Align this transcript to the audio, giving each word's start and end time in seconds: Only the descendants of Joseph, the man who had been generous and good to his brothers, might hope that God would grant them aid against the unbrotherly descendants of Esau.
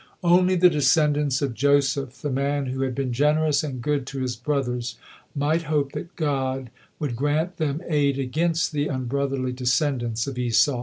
Only 0.23 0.55
the 0.55 0.67
descendants 0.67 1.43
of 1.43 1.53
Joseph, 1.53 2.23
the 2.23 2.31
man 2.31 2.65
who 2.65 2.81
had 2.81 2.95
been 2.95 3.13
generous 3.13 3.63
and 3.63 3.83
good 3.83 4.07
to 4.07 4.19
his 4.21 4.35
brothers, 4.35 4.97
might 5.35 5.61
hope 5.61 5.91
that 5.91 6.15
God 6.15 6.71
would 6.97 7.15
grant 7.15 7.57
them 7.57 7.83
aid 7.87 8.17
against 8.17 8.71
the 8.71 8.87
unbrotherly 8.89 9.51
descendants 9.51 10.25
of 10.25 10.39
Esau. 10.39 10.79